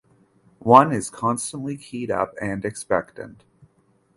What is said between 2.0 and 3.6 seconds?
up and expectant.